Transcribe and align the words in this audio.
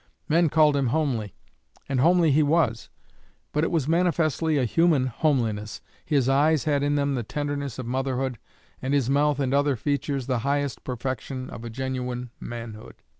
Men 0.27 0.49
called 0.49 0.75
him 0.75 0.87
homely, 0.87 1.35
and 1.87 1.99
homely 1.99 2.31
he 2.31 2.41
was; 2.41 2.89
but 3.51 3.63
it 3.63 3.69
was 3.69 3.87
manifestly 3.87 4.57
a 4.57 4.65
human 4.65 5.05
homeliness. 5.05 5.79
His 6.03 6.27
eyes 6.27 6.63
had 6.63 6.81
in 6.81 6.95
them 6.95 7.13
the 7.13 7.21
tenderness 7.21 7.77
of 7.77 7.85
motherhood, 7.85 8.39
and 8.81 8.95
his 8.95 9.11
mouth 9.11 9.39
and 9.39 9.53
other 9.53 9.75
features 9.75 10.25
the 10.25 10.39
highest 10.39 10.83
perfection 10.83 11.51
of 11.51 11.63
a 11.63 11.69
genuine 11.69 12.31
manhood." 12.39 12.95